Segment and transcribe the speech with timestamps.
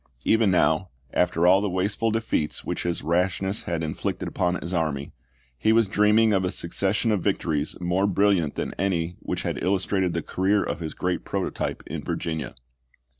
[0.23, 5.13] Even now, after all the wasteful defeats which his rashness had inflicted upon his army,
[5.59, 10.13] he was dreaming of a succession of victories more brilliant than any which had illustrated
[10.15, 12.55] the career of his great prototype in Virginia.